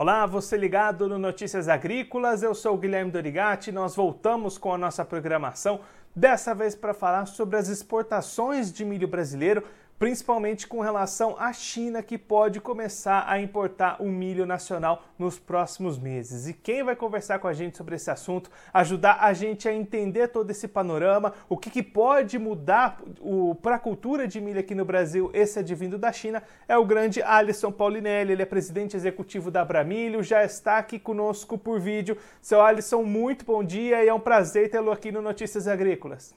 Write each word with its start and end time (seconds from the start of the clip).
Olá, 0.00 0.26
você 0.26 0.56
ligado 0.56 1.08
no 1.08 1.18
Notícias 1.18 1.68
Agrícolas, 1.68 2.44
eu 2.44 2.54
sou 2.54 2.76
o 2.76 2.78
Guilherme 2.78 3.10
Dorigati. 3.10 3.72
Nós 3.72 3.96
voltamos 3.96 4.56
com 4.56 4.72
a 4.72 4.78
nossa 4.78 5.04
programação, 5.04 5.80
dessa 6.14 6.54
vez 6.54 6.76
para 6.76 6.94
falar 6.94 7.26
sobre 7.26 7.56
as 7.56 7.66
exportações 7.66 8.72
de 8.72 8.84
milho 8.84 9.08
brasileiro, 9.08 9.64
principalmente 9.98 10.66
com 10.66 10.80
relação 10.80 11.36
à 11.38 11.52
China, 11.52 12.02
que 12.02 12.16
pode 12.16 12.60
começar 12.60 13.24
a 13.26 13.40
importar 13.40 14.00
o 14.00 14.08
milho 14.08 14.46
nacional 14.46 15.02
nos 15.18 15.38
próximos 15.38 15.98
meses. 15.98 16.46
E 16.46 16.54
quem 16.54 16.84
vai 16.84 16.94
conversar 16.94 17.38
com 17.40 17.48
a 17.48 17.52
gente 17.52 17.76
sobre 17.76 17.96
esse 17.96 18.10
assunto, 18.10 18.50
ajudar 18.72 19.18
a 19.20 19.32
gente 19.32 19.68
a 19.68 19.74
entender 19.74 20.28
todo 20.28 20.50
esse 20.50 20.68
panorama, 20.68 21.34
o 21.48 21.56
que, 21.56 21.70
que 21.70 21.82
pode 21.82 22.38
mudar 22.38 23.00
para 23.60 23.76
a 23.76 23.78
cultura 23.78 24.28
de 24.28 24.40
milho 24.40 24.60
aqui 24.60 24.74
no 24.74 24.84
Brasil, 24.84 25.30
esse 25.34 25.58
advindo 25.58 25.98
da 25.98 26.12
China, 26.12 26.42
é 26.68 26.76
o 26.76 26.84
grande 26.84 27.20
Alisson 27.22 27.72
Paulinelli. 27.72 28.32
Ele 28.32 28.42
é 28.42 28.46
presidente 28.46 28.96
executivo 28.96 29.50
da 29.50 29.62
Abramilho, 29.62 30.22
já 30.22 30.44
está 30.44 30.78
aqui 30.78 30.98
conosco 30.98 31.58
por 31.58 31.80
vídeo. 31.80 32.16
Seu 32.40 32.60
Alisson, 32.60 33.02
muito 33.02 33.44
bom 33.44 33.64
dia 33.64 34.04
e 34.04 34.08
é 34.08 34.14
um 34.14 34.20
prazer 34.20 34.70
tê-lo 34.70 34.92
aqui 34.92 35.10
no 35.10 35.20
Notícias 35.20 35.66
Agrícolas. 35.66 36.34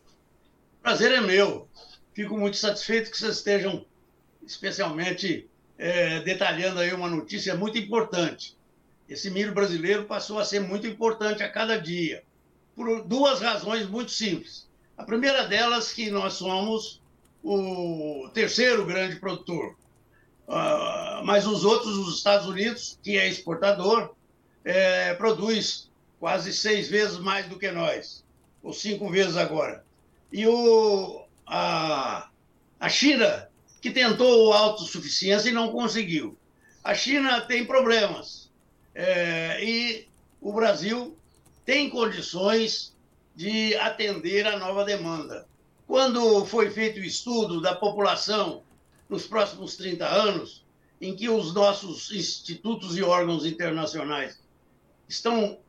Prazer 0.82 1.12
é 1.12 1.22
meu. 1.22 1.68
Fico 2.14 2.38
muito 2.38 2.58
satisfeito 2.58 3.10
que 3.10 3.18
vocês 3.18 3.38
estejam, 3.38 3.86
especialmente, 4.46 5.48
é, 5.78 6.20
detalhando 6.22 6.80
aí 6.80 6.94
uma 6.94 7.10
notícia 7.10 7.56
muito 7.56 7.78
importante. 7.78 8.58
Esse 9.08 9.30
milho 9.30 9.54
brasileiro 9.54 10.06
passou 10.06 10.40
a 10.40 10.46
ser 10.46 10.60
muito 10.60 10.86
importante 10.88 11.44
a 11.44 11.50
cada 11.50 11.80
dia, 11.80 12.24
por 12.76 13.04
duas 13.04 13.42
razões 13.42 13.88
muito 13.88 14.12
simples. 14.12 14.70
A 14.98 15.04
primeira 15.04 15.48
delas 15.48 15.92
que 15.92 16.10
nós 16.10 16.34
somos 16.34 17.02
o 17.44 18.30
terceiro 18.34 18.86
grande 18.86 19.16
produtor, 19.16 19.76
uh, 20.48 21.26
mas 21.26 21.48
os 21.48 21.66
outros, 21.66 21.98
os 21.98 22.18
Estados 22.18 22.48
Unidos, 22.48 23.00
que 23.02 23.18
é 23.18 23.28
exportador, 23.28 24.14
é, 24.64 25.14
produz 25.16 25.90
quase 26.20 26.54
seis 26.54 26.88
vezes 26.88 27.18
mais 27.18 27.48
do 27.48 27.58
que 27.58 27.72
nós, 27.72 28.24
ou 28.62 28.72
cinco 28.74 29.10
vezes 29.10 29.36
agora. 29.36 29.84
E 30.32 30.46
o, 30.46 31.26
a, 31.46 32.30
a 32.80 32.90
China, 32.90 33.50
que 33.82 33.92
tentou 33.92 34.54
autossuficiência 34.54 35.50
e 35.50 35.54
não 35.54 35.72
conseguiu. 35.72 36.38
A 36.84 36.94
China 36.94 37.42
tem 37.42 37.66
problemas 37.66 38.52
é, 38.94 39.64
e 39.64 40.08
o 40.40 40.54
Brasil 40.54 41.18
tem 41.66 41.90
condições 41.90 42.96
de 43.36 43.76
atender 43.76 44.46
a 44.48 44.58
nova 44.58 44.84
demanda. 44.84 45.48
Quando 45.88 46.46
foi 46.46 46.70
feito 46.70 47.00
o 47.00 47.04
estudo 47.04 47.62
da 47.62 47.76
população 47.76 48.64
nos 49.10 49.28
próximos 49.28 49.76
30 49.76 50.08
anos, 50.08 50.66
em 51.00 51.16
que 51.16 51.28
os 51.30 51.54
nossos 51.54 52.12
institutos 52.12 52.96
e 52.96 53.04
órgãos 53.04 53.46
internacionais 53.46 54.40
estão 55.08 55.60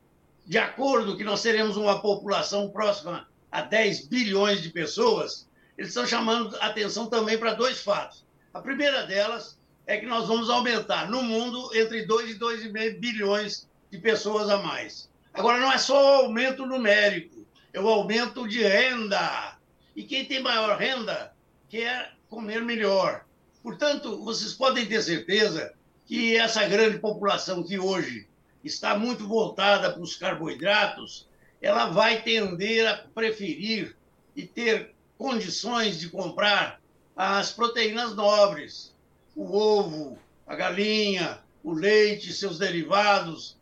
de 0.45 0.57
acordo 0.57 1.17
que 1.17 1.23
nós 1.23 1.41
teremos 1.41 1.77
uma 1.77 2.01
população 2.01 2.69
próxima 2.69 3.27
a 3.51 3.61
10 3.61 4.07
bilhões 4.07 4.61
de 4.61 4.69
pessoas, 4.69 5.47
eles 5.77 5.89
estão 5.89 6.05
chamando 6.05 6.55
atenção 6.59 7.07
também 7.07 7.37
para 7.37 7.53
dois 7.53 7.81
fatos. 7.81 8.25
A 8.53 8.61
primeira 8.61 9.03
delas 9.03 9.57
é 9.85 9.97
que 9.97 10.05
nós 10.05 10.27
vamos 10.27 10.49
aumentar 10.49 11.09
no 11.09 11.21
mundo 11.23 11.69
entre 11.73 12.05
2 12.05 12.31
e 12.31 12.39
2,5 12.39 12.99
bilhões 12.99 13.67
de 13.91 13.97
pessoas 13.97 14.49
a 14.49 14.57
mais. 14.57 15.09
Agora, 15.33 15.59
não 15.59 15.71
é 15.71 15.77
só 15.77 15.95
o 15.95 16.25
aumento 16.25 16.65
numérico, 16.65 17.45
é 17.73 17.79
o 17.79 17.87
aumento 17.87 18.47
de 18.47 18.61
renda. 18.61 19.57
E 19.95 20.03
quem 20.03 20.25
tem 20.25 20.41
maior 20.41 20.77
renda 20.77 21.33
quer 21.69 22.13
comer 22.29 22.61
melhor. 22.61 23.25
Portanto, 23.61 24.23
vocês 24.23 24.53
podem 24.53 24.85
ter 24.85 25.01
certeza 25.01 25.73
que 26.05 26.35
essa 26.35 26.67
grande 26.67 26.99
população 26.99 27.63
que 27.63 27.79
hoje 27.79 28.27
está 28.63 28.97
muito 28.97 29.27
voltada 29.27 29.91
para 29.91 30.01
os 30.01 30.15
carboidratos, 30.15 31.27
ela 31.61 31.87
vai 31.87 32.21
tender 32.21 32.87
a 32.87 32.97
preferir 33.13 33.95
e 34.35 34.43
ter 34.43 34.92
condições 35.17 35.99
de 35.99 36.09
comprar 36.09 36.81
as 37.15 37.51
proteínas 37.51 38.15
nobres, 38.15 38.93
o 39.35 39.55
ovo, 39.55 40.17
a 40.45 40.55
galinha, 40.55 41.39
o 41.63 41.73
leite, 41.73 42.33
seus 42.33 42.59
derivados, 42.59 43.57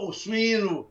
o 0.00 0.12
suíno, 0.12 0.90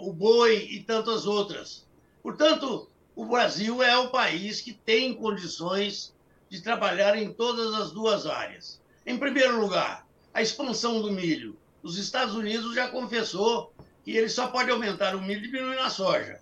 o 0.00 0.12
boi 0.12 0.68
e 0.70 0.82
tantas 0.82 1.26
outras. 1.26 1.86
Portanto, 2.22 2.88
o 3.14 3.26
Brasil 3.26 3.82
é 3.82 3.96
o 3.98 4.10
país 4.10 4.60
que 4.60 4.72
tem 4.72 5.14
condições 5.14 6.14
de 6.48 6.60
trabalhar 6.60 7.16
em 7.16 7.32
todas 7.32 7.74
as 7.74 7.92
duas 7.92 8.26
áreas. 8.26 8.80
Em 9.06 9.18
primeiro 9.18 9.60
lugar, 9.60 10.06
a 10.32 10.40
expansão 10.40 11.02
do 11.02 11.10
milho. 11.10 11.58
Os 11.82 11.98
Estados 11.98 12.34
Unidos 12.34 12.74
já 12.74 12.88
confessou 12.88 13.72
que 14.04 14.12
ele 14.12 14.28
só 14.28 14.46
pode 14.48 14.70
aumentar 14.70 15.14
o 15.14 15.22
milho 15.22 15.42
diminuir 15.42 15.78
a 15.78 15.90
soja, 15.90 16.40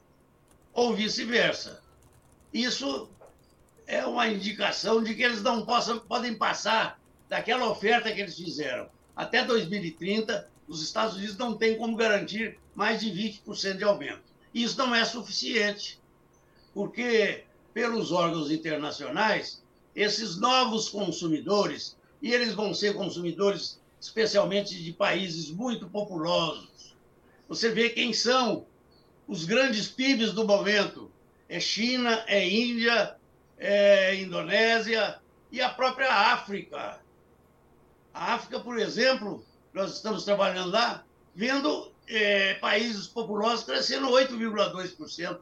ou 0.73 0.95
vice-versa. 0.95 1.83
Isso 2.53 3.09
é 3.87 4.05
uma 4.05 4.29
indicação 4.29 5.03
de 5.03 5.15
que 5.15 5.23
eles 5.23 5.43
não 5.43 5.65
possam, 5.65 5.99
podem 5.99 6.35
passar 6.35 7.01
daquela 7.29 7.69
oferta 7.69 8.13
que 8.13 8.21
eles 8.21 8.37
fizeram. 8.37 8.89
Até 9.15 9.45
2030, 9.45 10.49
os 10.67 10.83
Estados 10.83 11.17
Unidos 11.17 11.37
não 11.37 11.57
têm 11.57 11.77
como 11.77 11.97
garantir 11.97 12.59
mais 12.75 13.01
de 13.01 13.11
20% 13.11 13.77
de 13.77 13.85
aumento. 13.85 14.23
Isso 14.55 14.79
não 14.79 14.95
é 14.95 15.05
suficiente, 15.05 16.01
porque, 16.75 17.45
pelos 17.73 18.11
órgãos 18.11 18.51
internacionais, 18.51 19.63
esses 19.95 20.37
novos 20.37 20.89
consumidores, 20.89 21.97
e 22.23 22.33
eles 22.33 22.55
vão 22.55 22.75
ser 22.75 22.95
consumidores 22.95 23.81
especialmente 24.01 24.83
de 24.83 24.93
países 24.93 25.51
muito 25.51 25.89
populosos. 25.89 26.97
Você 27.49 27.71
vê 27.71 27.91
quem 27.91 28.13
são 28.13 28.67
os 29.27 29.45
grandes 29.45 29.89
PIBs 29.89 30.33
do 30.33 30.47
momento: 30.47 31.11
é 31.51 31.59
China, 31.59 32.25
é 32.29 32.49
Índia, 32.49 33.17
é 33.59 34.15
Indonésia 34.15 35.19
e 35.51 35.61
a 35.61 35.69
própria 35.69 36.09
África. 36.09 37.01
A 38.15 38.35
África, 38.35 38.61
por 38.61 38.79
exemplo, 38.79 39.45
nós 39.75 39.97
estamos 39.97 40.25
trabalhando 40.25 40.71
lá, 40.71 41.05
vendo 41.35 41.91
é, 42.07 42.55
países 42.55 43.09
populosos 43.09 43.65
crescendo 43.65 44.07
8,2% 44.11 45.39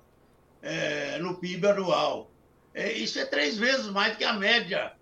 é, 0.62 1.18
no 1.18 1.34
PIB 1.34 1.66
anual. 1.66 2.30
É, 2.72 2.90
isso 2.90 3.18
é 3.18 3.26
três 3.26 3.58
vezes 3.58 3.88
mais 3.88 4.16
que 4.16 4.24
a 4.24 4.32
média 4.32 4.94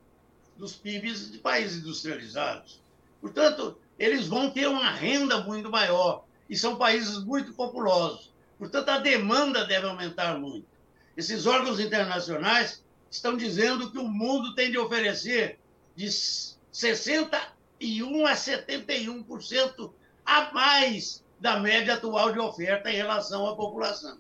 dos 0.57 0.75
PIBs 0.75 1.31
de 1.31 1.39
países 1.39 1.83
industrializados. 1.83 2.83
Portanto, 3.21 3.79
eles 3.97 4.27
vão 4.27 4.51
ter 4.51 4.67
uma 4.67 4.91
renda 4.91 5.41
muito 5.43 5.71
maior 5.71 6.25
e 6.51 6.57
são 6.57 6.75
países 6.75 7.23
muito 7.23 7.53
populosos. 7.53 8.33
Portanto, 8.59 8.89
a 8.89 8.99
demanda 8.99 9.65
deve 9.65 9.87
aumentar 9.87 10.37
muito. 10.37 10.76
Esses 11.17 11.47
órgãos 11.47 11.81
internacionais 11.81 12.85
estão 13.11 13.37
dizendo 13.37 13.91
que 13.91 13.99
o 13.99 14.07
mundo 14.07 14.55
tem 14.55 14.71
de 14.71 14.79
oferecer 14.79 15.59
de 15.95 16.11
61 16.11 18.27
a 18.27 18.35
71% 18.35 19.93
a 20.25 20.53
mais 20.53 21.25
da 21.41 21.59
média 21.59 21.95
atual 21.95 22.33
de 22.33 22.39
oferta 22.39 22.91
em 22.91 22.97
relação 22.97 23.47
à 23.47 23.57
população. 23.57 24.19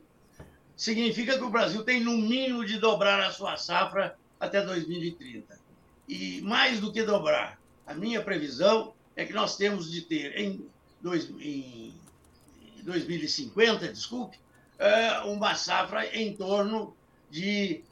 Significa 0.76 1.36
que 1.36 1.44
o 1.44 1.50
Brasil 1.50 1.82
tem, 1.84 2.00
no 2.00 2.16
mínimo, 2.16 2.64
de 2.64 2.78
dobrar 2.78 3.20
a 3.20 3.32
sua 3.32 3.56
safra 3.56 4.16
até 4.38 4.62
2030. 4.62 5.58
E 6.08 6.40
mais 6.42 6.80
do 6.80 6.92
que 6.92 7.02
dobrar, 7.02 7.58
a 7.86 7.94
minha 7.94 8.22
previsão 8.22 8.94
é 9.14 9.24
que 9.24 9.32
nós 9.32 9.56
temos 9.56 9.90
de 9.90 10.02
ter 10.02 10.38
em, 10.38 10.68
dois, 11.00 11.30
em 11.40 11.94
2050, 12.82 13.88
desculpe, 13.88 14.38
uma 15.24 15.54
safra 15.54 16.06
em 16.16 16.34
torno 16.34 16.96
de 17.30 17.82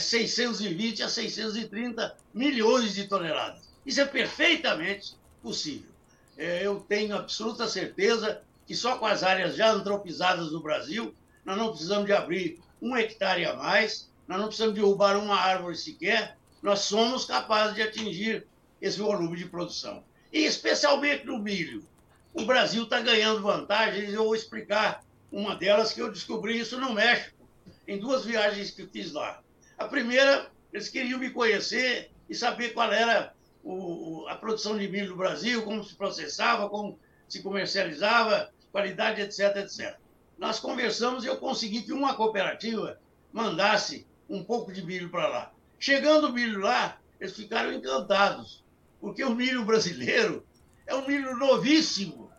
620 0.00 1.00
é, 1.00 1.04
a 1.04 1.08
630 1.08 2.16
milhões 2.34 2.94
de 2.94 3.06
toneladas. 3.06 3.68
Isso 3.84 4.00
é 4.00 4.04
perfeitamente 4.04 5.16
possível. 5.42 5.90
É, 6.36 6.64
eu 6.66 6.80
tenho 6.80 7.16
absoluta 7.16 7.68
certeza 7.68 8.42
que 8.66 8.74
só 8.74 8.96
com 8.96 9.06
as 9.06 9.22
áreas 9.22 9.56
já 9.56 9.70
antropizadas 9.70 10.52
no 10.52 10.62
Brasil, 10.62 11.14
nós 11.44 11.58
não 11.58 11.70
precisamos 11.70 12.06
de 12.06 12.12
abrir 12.12 12.60
um 12.80 12.96
hectare 12.96 13.44
a 13.44 13.54
mais, 13.54 14.10
nós 14.26 14.38
não 14.38 14.46
precisamos 14.46 14.74
derrubar 14.74 15.16
uma 15.16 15.36
árvore 15.36 15.76
sequer, 15.76 16.36
nós 16.62 16.80
somos 16.80 17.24
capazes 17.24 17.74
de 17.74 17.82
atingir 17.82 18.46
esse 18.80 18.98
volume 18.98 19.36
de 19.36 19.46
produção. 19.46 20.04
E 20.32 20.44
especialmente 20.44 21.26
no 21.26 21.38
milho. 21.38 21.84
O 22.32 22.44
Brasil 22.46 22.84
está 22.84 23.00
ganhando 23.00 23.42
vantagens, 23.42 24.12
eu 24.12 24.24
vou 24.24 24.34
explicar 24.34 25.04
uma 25.32 25.56
delas 25.56 25.92
que 25.92 26.00
eu 26.00 26.12
descobri 26.12 26.60
isso 26.60 26.78
no 26.78 26.92
México, 26.92 27.48
em 27.88 27.98
duas 27.98 28.24
viagens 28.24 28.70
que 28.70 28.86
fiz 28.86 29.12
lá. 29.12 29.42
A 29.78 29.86
primeira, 29.86 30.50
eles 30.72 30.88
queriam 30.88 31.18
me 31.18 31.30
conhecer 31.30 32.10
e 32.28 32.34
saber 32.34 32.74
qual 32.74 32.92
era 32.92 33.32
o, 33.64 34.26
a 34.28 34.36
produção 34.36 34.76
de 34.76 34.86
milho 34.88 35.10
no 35.10 35.16
Brasil, 35.16 35.62
como 35.62 35.82
se 35.82 35.94
processava, 35.94 36.68
como 36.68 36.98
se 37.26 37.42
comercializava, 37.42 38.52
qualidade, 38.70 39.22
etc, 39.22 39.56
etc. 39.56 39.96
Nós 40.38 40.60
conversamos 40.60 41.24
e 41.24 41.28
eu 41.28 41.38
consegui 41.38 41.82
que 41.82 41.92
uma 41.92 42.14
cooperativa 42.14 43.00
mandasse 43.32 44.06
um 44.28 44.44
pouco 44.44 44.70
de 44.70 44.84
milho 44.84 45.10
para 45.10 45.28
lá. 45.28 45.52
Chegando 45.78 46.28
o 46.28 46.32
milho 46.32 46.60
lá, 46.60 46.98
eles 47.18 47.34
ficaram 47.34 47.72
encantados, 47.72 48.62
porque 49.00 49.24
o 49.24 49.34
milho 49.34 49.64
brasileiro 49.64 50.46
é 50.86 50.94
um 50.94 51.06
milho 51.06 51.36
novíssimo, 51.36 52.30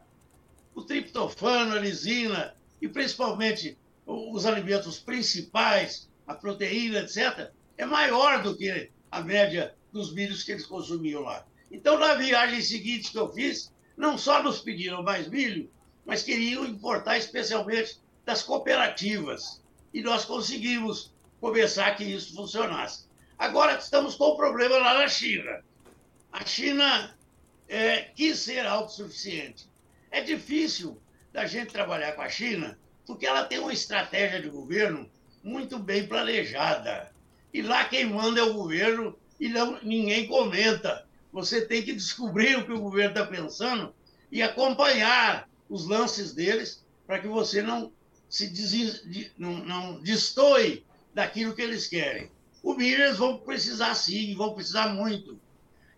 o 0.76 0.82
triptofano, 0.82 1.76
a 1.76 1.80
lisina 1.80 2.56
e 2.84 2.90
principalmente 2.90 3.78
os 4.06 4.46
alimentos 4.46 5.00
principais, 5.00 6.10
a 6.28 6.36
proteína, 6.36 7.00
etc., 7.00 7.50
é 7.78 7.86
maior 7.86 8.44
do 8.44 8.58
que 8.58 8.92
a 9.10 9.22
média 9.22 9.74
dos 9.94 10.14
milhos 10.14 10.44
que 10.44 10.52
eles 10.52 10.66
consumiam 10.66 11.22
lá. 11.22 11.46
Então, 11.72 11.98
na 11.98 12.16
viagem 12.16 12.62
seguinte 12.62 13.10
que 13.10 13.18
eu 13.18 13.32
fiz, 13.32 13.72
não 13.96 14.18
só 14.18 14.44
nos 14.44 14.60
pediram 14.60 15.02
mais 15.02 15.30
milho, 15.30 15.72
mas 16.06 16.24
queriam 16.24 16.66
importar 16.66 17.18
especialmente 17.18 18.02
das 18.26 18.44
cooperativas. 18.44 19.64
E 19.94 20.02
nós 20.02 20.26
conseguimos 20.26 21.14
começar 21.40 21.96
que 21.96 22.04
isso 22.04 22.36
funcionasse. 22.36 23.06
Agora 23.40 23.78
estamos 23.78 24.16
com 24.16 24.34
um 24.34 24.36
problema 24.36 24.78
lá 24.78 24.96
na 24.96 25.08
China. 25.08 25.64
A 26.34 26.46
China 26.46 27.16
é, 27.70 28.02
quis 28.02 28.40
ser 28.40 28.66
autossuficiente. 28.66 29.70
É 30.12 30.20
difícil 30.20 31.02
da 31.34 31.48
gente 31.48 31.74
trabalhar 31.74 32.14
com 32.14 32.22
a 32.22 32.30
China, 32.30 32.78
porque 33.08 33.26
ela 33.26 33.44
tem 33.44 33.58
uma 33.58 33.74
estratégia 33.74 34.40
de 34.40 34.50
governo 34.50 35.10
muito 35.44 35.80
bem 35.80 36.08
planejada. 36.08 37.12
E 37.52 37.62
lá 37.62 37.84
quem 37.86 38.06
manda 38.06 38.40
é 38.40 38.44
o 38.44 38.54
governo 38.54 39.18
e 39.40 39.50
não, 39.50 39.80
ninguém 39.82 40.28
comenta. 40.28 41.06
Você 41.34 41.66
tem 41.66 41.82
que 41.82 41.94
descobrir 41.94 42.56
o 42.58 42.66
que 42.66 42.72
o 42.72 42.80
governo 42.80 43.10
está 43.10 43.26
pensando 43.26 43.94
e 44.32 44.42
acompanhar 44.42 45.50
os 45.68 45.88
lances 45.88 46.34
deles 46.34 46.86
para 47.08 47.20
que 47.20 47.28
você 47.28 47.62
não 47.62 47.92
se 48.30 48.48
des... 48.48 49.32
não, 49.38 49.54
não 49.66 50.02
destoie 50.02 50.86
daquilo 51.14 51.56
que 51.56 51.62
eles 51.62 51.88
querem. 51.88 52.32
O 52.62 52.76
milho 52.76 53.04
eles 53.04 53.18
vão 53.18 53.40
precisar 53.40 53.96
sim, 53.96 54.36
vão 54.36 54.54
precisar 54.54 54.90
muito. 54.90 55.40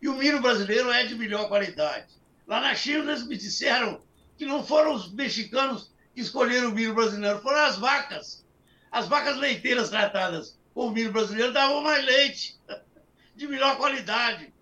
E 0.01 0.07
o 0.07 0.15
milho 0.15 0.41
brasileiro 0.41 0.91
é 0.91 1.05
de 1.05 1.15
melhor 1.15 1.47
qualidade. 1.47 2.07
Lá 2.47 2.61
na 2.61 2.73
China 2.73 3.11
eles 3.11 3.27
me 3.27 3.37
disseram 3.37 4.01
que 4.37 4.45
não 4.45 4.63
foram 4.63 4.93
os 4.93 5.11
mexicanos 5.11 5.91
que 6.13 6.21
escolheram 6.21 6.69
o 6.69 6.73
milho 6.73 6.93
brasileiro, 6.93 7.41
foram 7.41 7.59
as 7.59 7.77
vacas. 7.77 8.45
As 8.91 9.07
vacas 9.07 9.37
leiteiras 9.37 9.89
tratadas 9.89 10.57
com 10.73 10.87
o 10.87 10.91
milho 10.91 11.11
brasileiro 11.11 11.53
davam 11.53 11.81
mais 11.81 12.05
leite, 12.05 12.59
de 13.35 13.47
melhor 13.47 13.77
qualidade. 13.77 14.53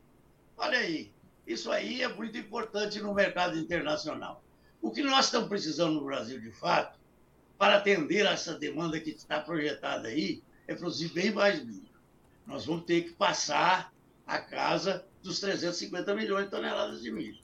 Olha 0.57 0.79
aí, 0.79 1.11
isso 1.45 1.71
aí 1.71 2.01
é 2.01 2.07
muito 2.07 2.37
importante 2.37 2.99
no 2.99 3.13
mercado 3.13 3.57
internacional. 3.57 4.43
O 4.81 4.91
que 4.91 5.01
nós 5.01 5.25
estamos 5.25 5.49
precisando 5.49 5.95
no 5.95 6.05
Brasil, 6.05 6.39
de 6.39 6.51
fato, 6.51 6.99
para 7.57 7.77
atender 7.77 8.27
a 8.27 8.31
essa 8.31 8.57
demanda 8.57 8.99
que 8.99 9.11
está 9.11 9.39
projetada 9.39 10.07
aí, 10.07 10.43
é 10.67 10.75
produzir 10.75 11.09
bem 11.09 11.31
mais 11.31 11.63
milho. 11.63 11.89
Nós 12.45 12.65
vamos 12.65 12.85
ter 12.85 13.03
que 13.03 13.13
passar 13.13 13.93
a 14.25 14.39
casa 14.39 15.05
dos 15.21 15.39
350 15.39 16.13
milhões 16.15 16.45
de 16.45 16.51
toneladas 16.51 17.01
de 17.01 17.11
milho. 17.11 17.41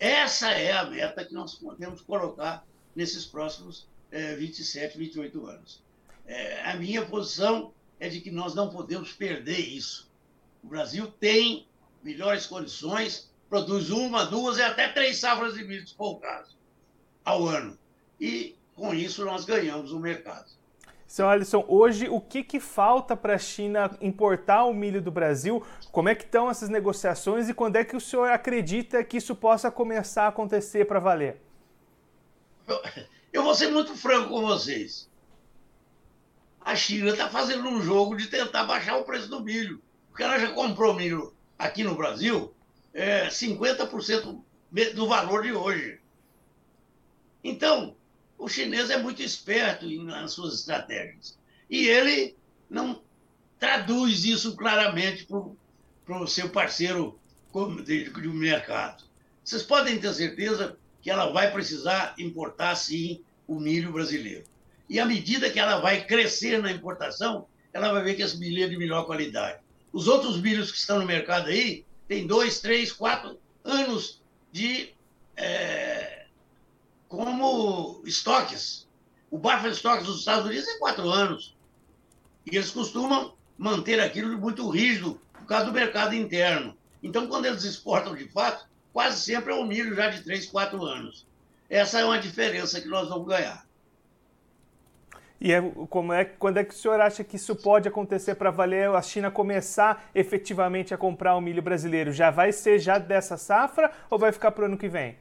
Essa 0.00 0.52
é 0.52 0.72
a 0.72 0.86
meta 0.86 1.22
que 1.26 1.34
nós 1.34 1.54
podemos 1.56 2.00
colocar 2.00 2.66
nesses 2.96 3.26
próximos 3.26 3.86
é, 4.10 4.34
27, 4.34 4.96
28 4.96 5.46
anos. 5.46 5.82
É, 6.26 6.62
a 6.62 6.74
minha 6.74 7.04
posição 7.04 7.74
é 8.00 8.08
de 8.08 8.22
que 8.22 8.30
nós 8.30 8.54
não 8.54 8.70
podemos 8.70 9.12
perder 9.12 9.58
isso. 9.58 10.10
O 10.64 10.68
Brasil 10.68 11.06
tem 11.20 11.66
melhores 12.02 12.46
condições, 12.46 13.30
produz 13.46 13.90
uma, 13.90 14.24
duas 14.24 14.56
e 14.56 14.62
até 14.62 14.88
três 14.88 15.18
safras 15.18 15.52
de 15.52 15.64
milho, 15.64 15.84
o 15.98 16.16
caso, 16.16 16.56
ao 17.22 17.46
ano. 17.46 17.78
E 18.18 18.56
com 18.74 18.94
isso 18.94 19.22
nós 19.26 19.44
ganhamos 19.44 19.92
o 19.92 20.00
mercado. 20.00 20.50
Seu 21.10 21.28
Alisson, 21.28 21.64
hoje 21.66 22.08
o 22.08 22.20
que, 22.20 22.40
que 22.40 22.60
falta 22.60 23.16
para 23.16 23.34
a 23.34 23.38
China 23.38 23.90
importar 24.00 24.62
o 24.66 24.72
milho 24.72 25.02
do 25.02 25.10
Brasil? 25.10 25.60
Como 25.90 26.08
é 26.08 26.14
que 26.14 26.22
estão 26.22 26.48
essas 26.48 26.68
negociações 26.68 27.48
e 27.48 27.52
quando 27.52 27.74
é 27.74 27.84
que 27.84 27.96
o 27.96 28.00
senhor 28.00 28.30
acredita 28.30 29.02
que 29.02 29.16
isso 29.16 29.34
possa 29.34 29.72
começar 29.72 30.26
a 30.26 30.28
acontecer 30.28 30.84
para 30.84 31.00
valer? 31.00 31.42
Eu, 33.32 33.42
vou 33.42 33.56
ser 33.56 33.72
muito 33.72 33.96
franco 33.96 34.28
com 34.28 34.42
vocês. 34.42 35.10
A 36.60 36.76
China 36.76 37.10
está 37.10 37.28
fazendo 37.28 37.68
um 37.68 37.82
jogo 37.82 38.14
de 38.14 38.28
tentar 38.28 38.62
baixar 38.62 38.96
o 38.96 39.02
preço 39.02 39.28
do 39.28 39.40
milho. 39.40 39.82
Porque 40.10 40.22
ela 40.22 40.38
já 40.38 40.52
comprou 40.52 40.94
milho 40.94 41.34
aqui 41.58 41.82
no 41.82 41.96
Brasil 41.96 42.54
é, 42.94 43.26
50% 43.26 44.40
do 44.94 45.08
valor 45.08 45.42
de 45.42 45.50
hoje. 45.52 45.98
Então, 47.42 47.96
o 48.40 48.48
chinês 48.48 48.88
é 48.88 48.96
muito 48.96 49.22
esperto 49.22 49.86
nas 50.02 50.32
suas 50.32 50.54
estratégias. 50.54 51.38
E 51.68 51.86
ele 51.86 52.34
não 52.70 53.02
traduz 53.58 54.24
isso 54.24 54.56
claramente 54.56 55.28
para 56.06 56.22
o 56.22 56.26
seu 56.26 56.48
parceiro 56.48 57.20
de, 57.84 58.08
de 58.08 58.28
mercado. 58.28 59.04
Vocês 59.44 59.62
podem 59.62 60.00
ter 60.00 60.12
certeza 60.14 60.78
que 61.02 61.10
ela 61.10 61.30
vai 61.30 61.52
precisar 61.52 62.14
importar, 62.18 62.74
sim, 62.76 63.20
o 63.46 63.60
milho 63.60 63.92
brasileiro. 63.92 64.44
E 64.88 64.98
à 64.98 65.04
medida 65.04 65.50
que 65.50 65.60
ela 65.60 65.78
vai 65.80 66.04
crescer 66.06 66.62
na 66.62 66.72
importação, 66.72 67.46
ela 67.74 67.92
vai 67.92 68.02
ver 68.02 68.14
que 68.14 68.22
esse 68.22 68.38
milho 68.38 68.64
é 68.64 68.68
de 68.68 68.78
melhor 68.78 69.04
qualidade. 69.04 69.60
Os 69.92 70.08
outros 70.08 70.40
milhos 70.40 70.72
que 70.72 70.78
estão 70.78 70.98
no 70.98 71.06
mercado 71.06 71.48
aí 71.48 71.84
têm 72.08 72.26
dois, 72.26 72.60
três, 72.60 72.90
quatro 72.90 73.38
anos 73.62 74.22
de 74.50 74.94
é, 75.36 76.09
como 77.10 78.00
estoques. 78.06 78.88
O 79.30 79.36
buffer 79.36 79.72
stocks 79.72 80.06
dos 80.06 80.20
Estados 80.20 80.46
Unidos 80.46 80.68
é 80.68 80.78
quatro 80.78 81.10
anos. 81.10 81.56
E 82.46 82.56
eles 82.56 82.70
costumam 82.70 83.34
manter 83.58 84.00
aquilo 84.00 84.38
muito 84.38 84.70
rígido 84.70 85.20
por 85.32 85.44
causa 85.44 85.66
do 85.66 85.72
mercado 85.72 86.14
interno. 86.14 86.74
Então, 87.02 87.26
quando 87.26 87.46
eles 87.46 87.64
exportam 87.64 88.14
de 88.14 88.28
fato, 88.28 88.64
quase 88.92 89.20
sempre 89.20 89.52
é 89.52 89.56
um 89.56 89.66
milho 89.66 89.94
já 89.94 90.08
de 90.08 90.22
três, 90.22 90.46
quatro 90.46 90.84
anos. 90.84 91.26
Essa 91.68 91.98
é 91.98 92.04
uma 92.04 92.18
diferença 92.18 92.80
que 92.80 92.88
nós 92.88 93.08
vamos 93.08 93.26
ganhar. 93.26 93.66
E 95.40 95.52
é, 95.52 95.60
como 95.88 96.12
é, 96.12 96.24
quando 96.24 96.58
é 96.58 96.64
que 96.64 96.74
o 96.74 96.76
senhor 96.76 97.00
acha 97.00 97.24
que 97.24 97.36
isso 97.36 97.56
pode 97.56 97.88
acontecer 97.88 98.36
para 98.36 98.52
valer 98.52 98.88
a 98.90 99.02
China 99.02 99.32
começar 99.32 100.08
efetivamente 100.14 100.94
a 100.94 100.98
comprar 100.98 101.34
o 101.34 101.40
milho 101.40 101.62
brasileiro? 101.62 102.12
Já 102.12 102.30
vai 102.30 102.52
ser 102.52 102.78
já 102.78 102.98
dessa 102.98 103.36
safra 103.36 103.90
ou 104.08 104.18
vai 104.18 104.30
ficar 104.30 104.52
para 104.52 104.62
o 104.62 104.66
ano 104.66 104.78
que 104.78 104.88
vem? 104.88 105.16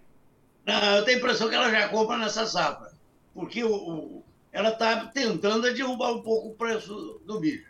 Não, 0.65 0.97
eu 0.97 1.05
tenho 1.05 1.17
a 1.17 1.19
impressão 1.19 1.49
que 1.49 1.55
ela 1.55 1.69
já 1.69 1.89
compra 1.89 2.17
nessa 2.17 2.45
safra, 2.45 2.91
porque 3.33 3.63
o, 3.63 3.73
o 3.73 4.23
ela 4.51 4.69
está 4.69 5.05
tentando 5.07 5.71
derrubar 5.73 6.11
um 6.11 6.21
pouco 6.21 6.49
o 6.49 6.55
preço 6.55 7.21
do 7.25 7.39
milho. 7.39 7.65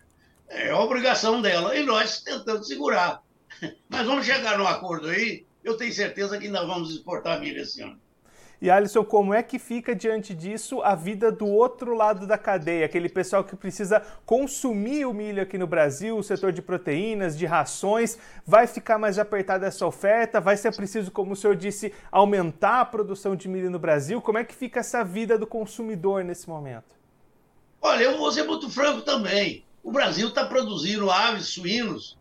É 0.48 0.70
a 0.72 0.80
obrigação 0.80 1.42
dela 1.42 1.76
e 1.76 1.86
nós 1.86 2.22
tentando 2.22 2.64
segurar. 2.64 3.22
Mas 3.90 4.06
vamos 4.08 4.26
chegar 4.26 4.58
num 4.58 4.68
acordo 4.68 5.10
aí, 5.10 5.46
eu 5.64 5.78
tenho 5.78 5.94
certeza 5.94 6.38
que 6.38 6.46
ainda 6.46 6.66
vamos 6.66 6.90
exportar 6.92 7.40
milho 7.40 7.62
esse 7.62 7.82
ano. 7.82 8.00
E 8.62 8.70
Alisson, 8.70 9.06
como 9.06 9.34
é 9.34 9.42
que 9.42 9.58
fica 9.58 9.96
diante 9.96 10.36
disso 10.36 10.82
a 10.82 10.94
vida 10.94 11.32
do 11.32 11.48
outro 11.48 11.96
lado 11.96 12.28
da 12.28 12.38
cadeia? 12.38 12.86
Aquele 12.86 13.08
pessoal 13.08 13.42
que 13.42 13.56
precisa 13.56 14.02
consumir 14.26 15.06
o 15.06 15.14
milho 15.14 15.42
aqui 15.42 15.58
no 15.58 15.66
Brasil, 15.66 16.18
o 16.18 16.24
setor 16.24 16.52
de 16.52 16.62
proteínas, 16.62 17.38
de 17.38 17.46
rações, 17.46 18.18
vai 18.46 18.68
ficar 18.68 18.98
mais 18.98 19.18
apertada 19.18 19.66
essa 19.66 19.86
oferta? 19.86 20.42
Vai 20.42 20.58
ser 20.58 20.76
preciso, 20.76 21.10
como 21.10 21.32
o 21.32 21.36
senhor 21.38 21.56
disse, 21.56 21.94
aumentar 22.12 22.82
a 22.82 22.86
produção 22.86 23.34
de 23.34 23.48
milho 23.48 23.72
no 23.72 23.80
Brasil? 23.80 24.22
Como 24.22 24.38
é 24.38 24.44
que 24.44 24.54
fica 24.54 24.82
essa 24.82 25.06
vida 25.06 25.38
do 25.38 25.48
consumidor 25.48 26.26
nesse 26.26 26.50
momento? 26.50 27.00
Olha, 27.82 28.04
eu 28.04 28.18
vou 28.18 28.30
ser 28.30 28.44
muito 28.44 28.70
franco 28.70 29.04
também. 29.04 29.64
O 29.82 29.90
Brasil 29.90 30.28
está 30.28 30.44
produzindo 30.44 31.10
aves, 31.10 31.48
suínos, 31.48 32.18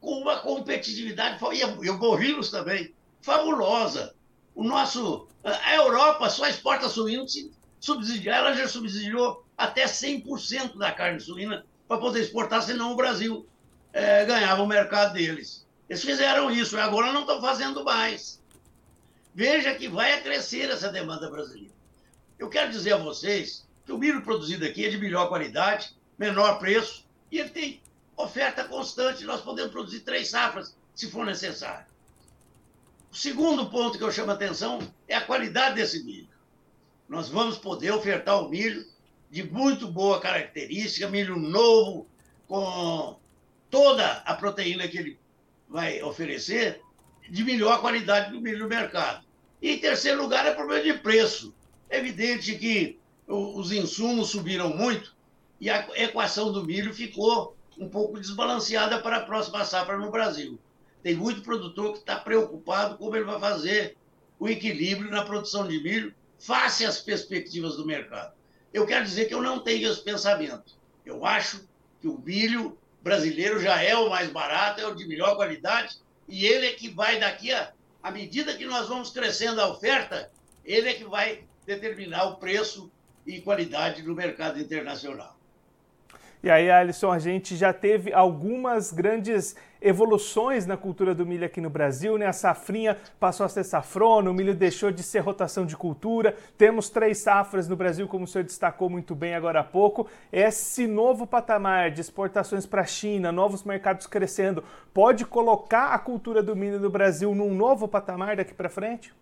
com 0.00 0.18
uma 0.18 0.40
competitividade, 0.40 1.38
e 1.82 1.92
bovinos 1.92 2.50
também, 2.50 2.92
fabulosa. 3.20 4.12
O 4.54 4.62
nosso, 4.62 5.26
a 5.42 5.74
Europa 5.74 6.28
só 6.28 6.46
exporta 6.46 6.88
suíno 6.88 7.26
se 7.28 7.50
subsidiar, 7.80 8.38
ela 8.38 8.54
já 8.54 8.68
subsidiou 8.68 9.44
até 9.56 9.84
100% 9.84 10.76
da 10.76 10.92
carne 10.92 11.20
suína 11.20 11.64
para 11.88 11.98
poder 11.98 12.20
exportar, 12.20 12.62
senão 12.62 12.92
o 12.92 12.96
Brasil 12.96 13.46
é, 13.92 14.24
ganhava 14.24 14.62
o 14.62 14.66
mercado 14.66 15.14
deles. 15.14 15.66
Eles 15.88 16.02
fizeram 16.02 16.50
isso 16.50 16.76
e 16.76 16.80
agora 16.80 17.12
não 17.12 17.22
estão 17.22 17.40
fazendo 17.40 17.84
mais. 17.84 18.40
Veja 19.34 19.74
que 19.74 19.88
vai 19.88 20.20
crescer 20.22 20.70
essa 20.70 20.90
demanda 20.90 21.30
brasileira. 21.30 21.74
Eu 22.38 22.48
quero 22.48 22.70
dizer 22.70 22.94
a 22.94 22.98
vocês 22.98 23.66
que 23.84 23.92
o 23.92 23.98
milho 23.98 24.22
produzido 24.22 24.64
aqui 24.64 24.84
é 24.84 24.90
de 24.90 24.98
melhor 24.98 25.28
qualidade, 25.28 25.94
menor 26.18 26.58
preço 26.58 27.04
e 27.30 27.38
ele 27.38 27.50
tem 27.50 27.80
oferta 28.16 28.64
constante. 28.64 29.24
Nós 29.24 29.40
podemos 29.40 29.72
produzir 29.72 30.00
três 30.00 30.30
safras 30.30 30.76
se 30.94 31.10
for 31.10 31.24
necessário. 31.24 31.91
O 33.12 33.14
segundo 33.14 33.66
ponto 33.66 33.98
que 33.98 34.04
eu 34.04 34.10
chamo 34.10 34.30
a 34.30 34.34
atenção 34.34 34.78
é 35.06 35.14
a 35.14 35.20
qualidade 35.20 35.74
desse 35.74 36.02
milho. 36.02 36.30
Nós 37.06 37.28
vamos 37.28 37.58
poder 37.58 37.90
ofertar 37.90 38.42
o 38.42 38.48
milho 38.48 38.86
de 39.30 39.42
muito 39.42 39.86
boa 39.86 40.18
característica, 40.18 41.10
milho 41.10 41.36
novo, 41.36 42.06
com 42.48 43.18
toda 43.68 44.12
a 44.24 44.34
proteína 44.34 44.88
que 44.88 44.96
ele 44.96 45.18
vai 45.68 46.02
oferecer, 46.02 46.80
de 47.28 47.44
melhor 47.44 47.82
qualidade 47.82 48.32
do 48.32 48.40
milho 48.40 48.60
no 48.60 48.68
mercado. 48.68 49.26
E 49.60 49.72
em 49.72 49.78
terceiro 49.78 50.22
lugar 50.22 50.46
é 50.46 50.54
problema 50.54 50.82
de 50.82 50.94
preço. 50.94 51.54
É 51.90 51.98
evidente 51.98 52.56
que 52.56 52.98
os 53.26 53.70
insumos 53.72 54.30
subiram 54.30 54.74
muito 54.74 55.14
e 55.60 55.68
a 55.68 55.86
equação 55.96 56.50
do 56.50 56.64
milho 56.64 56.94
ficou 56.94 57.54
um 57.76 57.90
pouco 57.90 58.18
desbalanceada 58.18 59.02
para 59.02 59.18
a 59.18 59.26
próxima 59.26 59.66
safra 59.66 59.98
no 59.98 60.10
Brasil. 60.10 60.58
Tem 61.02 61.16
muito 61.16 61.42
produtor 61.42 61.92
que 61.92 61.98
está 61.98 62.16
preocupado 62.16 62.96
como 62.96 63.16
ele 63.16 63.24
vai 63.24 63.40
fazer 63.40 63.96
o 64.38 64.48
equilíbrio 64.48 65.10
na 65.10 65.24
produção 65.24 65.66
de 65.66 65.82
milho 65.82 66.14
face 66.38 66.84
às 66.84 67.00
perspectivas 67.00 67.76
do 67.76 67.86
mercado. 67.86 68.32
Eu 68.72 68.86
quero 68.86 69.04
dizer 69.04 69.26
que 69.26 69.34
eu 69.34 69.42
não 69.42 69.60
tenho 69.60 69.90
esse 69.90 70.02
pensamento. 70.02 70.74
Eu 71.04 71.24
acho 71.24 71.68
que 72.00 72.08
o 72.08 72.18
milho 72.18 72.78
brasileiro 73.02 73.60
já 73.60 73.82
é 73.82 73.96
o 73.96 74.10
mais 74.10 74.30
barato, 74.30 74.80
é 74.80 74.86
o 74.86 74.94
de 74.94 75.06
melhor 75.06 75.36
qualidade, 75.36 75.96
e 76.28 76.46
ele 76.46 76.66
é 76.66 76.72
que 76.72 76.88
vai 76.88 77.18
daqui 77.18 77.52
a. 77.52 77.72
À 78.02 78.10
medida 78.10 78.56
que 78.56 78.64
nós 78.64 78.88
vamos 78.88 79.10
crescendo 79.10 79.60
a 79.60 79.68
oferta, 79.68 80.30
ele 80.64 80.88
é 80.88 80.94
que 80.94 81.04
vai 81.04 81.44
determinar 81.66 82.24
o 82.24 82.36
preço 82.36 82.90
e 83.26 83.40
qualidade 83.40 84.02
no 84.02 84.14
mercado 84.14 84.60
internacional. 84.60 85.36
E 86.42 86.50
aí, 86.50 86.68
Alisson, 86.68 87.12
a 87.12 87.20
gente 87.20 87.56
já 87.56 87.72
teve 87.72 88.12
algumas 88.12 88.92
grandes 88.92 89.54
evoluções 89.82 90.64
na 90.64 90.76
cultura 90.76 91.14
do 91.14 91.26
milho 91.26 91.44
aqui 91.44 91.60
no 91.60 91.68
Brasil, 91.68 92.16
né? 92.16 92.26
A 92.26 92.32
safrinha 92.32 92.96
passou 93.18 93.44
a 93.44 93.48
ser 93.48 93.64
safrona, 93.64 94.30
o 94.30 94.34
milho 94.34 94.54
deixou 94.54 94.90
de 94.90 95.02
ser 95.02 95.18
rotação 95.18 95.66
de 95.66 95.76
cultura. 95.76 96.36
Temos 96.56 96.88
três 96.88 97.18
safras 97.18 97.68
no 97.68 97.76
Brasil, 97.76 98.06
como 98.06 98.24
o 98.24 98.28
senhor 98.28 98.44
destacou 98.44 98.88
muito 98.88 99.14
bem 99.14 99.34
agora 99.34 99.60
há 99.60 99.64
pouco. 99.64 100.08
Esse 100.32 100.86
novo 100.86 101.26
patamar 101.26 101.90
de 101.90 102.00
exportações 102.00 102.64
para 102.64 102.82
a 102.82 102.86
China, 102.86 103.32
novos 103.32 103.64
mercados 103.64 104.06
crescendo, 104.06 104.62
pode 104.94 105.24
colocar 105.24 105.92
a 105.92 105.98
cultura 105.98 106.42
do 106.42 106.54
milho 106.54 106.78
no 106.78 106.90
Brasil 106.90 107.34
num 107.34 107.54
novo 107.54 107.88
patamar 107.88 108.36
daqui 108.36 108.54
para 108.54 108.68
frente? 108.68 109.12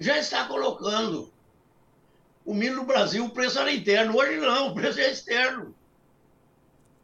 Já 0.00 0.16
está 0.16 0.46
colocando. 0.46 1.30
O 2.44 2.54
milho 2.54 2.76
no 2.76 2.84
Brasil, 2.84 3.24
o 3.26 3.30
preço 3.30 3.58
era 3.58 3.70
interno. 3.70 4.16
Hoje 4.16 4.38
não, 4.38 4.68
o 4.68 4.74
preço 4.74 4.98
é 5.00 5.10
externo. 5.10 5.74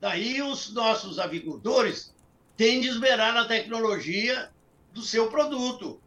Daí 0.00 0.40
os 0.40 0.72
nossos 0.72 1.18
avicultores 1.18 2.13
têm 2.56 2.80
de 2.80 2.88
esmerar 2.88 3.34
na 3.34 3.46
tecnologia 3.46 4.50
do 4.92 5.02
seu 5.02 5.28
produto. 5.28 6.00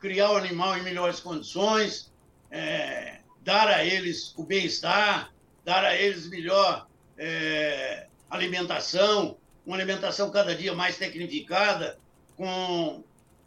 Criar 0.00 0.32
o 0.32 0.36
animal 0.36 0.76
em 0.78 0.82
melhores 0.82 1.20
condições, 1.20 2.12
é, 2.50 3.20
dar 3.42 3.68
a 3.68 3.84
eles 3.84 4.32
o 4.36 4.44
bem-estar, 4.44 5.32
dar 5.64 5.84
a 5.84 5.96
eles 5.96 6.28
melhor 6.28 6.86
é, 7.18 8.06
alimentação, 8.30 9.36
uma 9.64 9.76
alimentação 9.76 10.30
cada 10.30 10.54
dia 10.54 10.74
mais 10.74 10.96
tecnificada, 10.96 11.98
com 12.36 13.02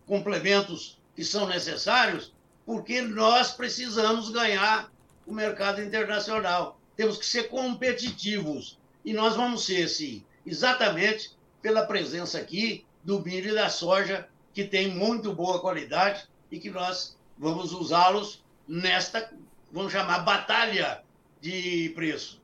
complementos 0.05 0.99
que 1.15 1.23
são 1.23 1.47
necessários, 1.47 2.33
porque 2.65 3.01
nós 3.01 3.51
precisamos 3.51 4.29
ganhar 4.29 4.91
o 5.25 5.33
mercado 5.33 5.81
internacional. 5.81 6.79
Temos 6.97 7.17
que 7.17 7.25
ser 7.25 7.43
competitivos. 7.43 8.77
E 9.05 9.13
nós 9.13 9.35
vamos 9.35 9.65
ser, 9.65 9.88
sim, 9.88 10.25
exatamente 10.45 11.31
pela 11.62 11.86
presença 11.86 12.38
aqui 12.38 12.86
do 13.04 13.20
milho 13.22 13.51
e 13.51 13.56
da 13.56 13.70
soja, 13.70 14.28
que 14.54 14.63
tem 14.63 14.89
muito 14.89 15.34
boa 15.34 15.60
qualidade 15.60 16.28
e 16.51 16.60
que 16.60 16.70
nós 16.70 17.18
vamos 17.38 17.72
usá-los 17.72 18.44
nesta, 18.68 19.32
vamos 19.72 19.92
chamar, 19.92 20.20
batalha 20.20 21.01
de 21.42 21.92
preço. 21.96 22.39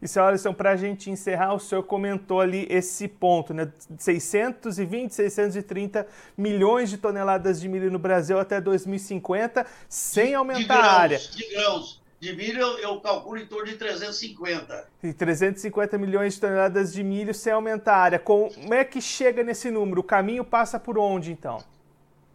E, 0.00 0.08
senhor 0.08 0.26
Alisson, 0.26 0.52
para 0.52 0.72
a 0.72 0.76
gente 0.76 1.10
encerrar, 1.10 1.54
o 1.54 1.60
senhor 1.60 1.84
comentou 1.84 2.40
ali 2.40 2.66
esse 2.68 3.06
ponto, 3.06 3.54
né? 3.54 3.72
620, 3.96 5.12
630 5.12 6.08
milhões 6.36 6.90
de 6.90 6.98
toneladas 6.98 7.60
de 7.60 7.68
milho 7.68 7.88
no 7.88 8.00
Brasil 8.00 8.38
até 8.38 8.60
2050, 8.60 9.64
sem 9.88 10.34
aumentar 10.34 10.58
de 10.58 10.66
grãos, 10.66 10.84
a 10.84 11.00
área. 11.00 11.18
De 11.18 11.48
grãos 11.54 12.01
de 12.22 12.32
milho 12.36 12.60
eu, 12.60 12.78
eu, 12.78 13.00
calculo 13.00 13.36
em 13.36 13.46
torno 13.46 13.66
de 13.66 13.74
350. 13.74 14.88
E 15.02 15.12
350 15.12 15.98
milhões 15.98 16.34
de 16.34 16.40
toneladas 16.40 16.92
de 16.92 17.02
milho 17.02 17.34
sem 17.34 17.52
aumentar 17.52 17.94
a 17.96 18.00
área. 18.00 18.18
Como 18.20 18.72
é 18.72 18.84
que 18.84 19.00
chega 19.00 19.42
nesse 19.42 19.72
número? 19.72 20.02
O 20.02 20.04
caminho 20.04 20.44
passa 20.44 20.78
por 20.78 20.96
onde, 20.96 21.32
então? 21.32 21.64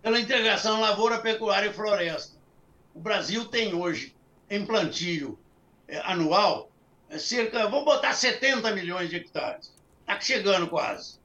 Pela 0.02 0.20
integração 0.20 0.82
lavoura, 0.82 1.20
pecuária 1.20 1.70
e 1.70 1.74
floresta. 1.74 2.36
O 2.94 3.00
Brasil 3.00 3.46
tem 3.46 3.74
hoje, 3.74 4.14
em 4.50 4.66
plantio 4.66 5.40
é, 5.88 6.00
anual, 6.00 6.70
é, 7.10 7.18
cerca, 7.18 7.70
vamos 7.70 7.86
botar 7.86 8.12
70 8.12 8.70
milhões 8.76 9.10
de 9.10 9.16
hectares. 9.16 9.74
Está 10.02 10.20
chegando 10.20 10.68
quase. 10.68 11.18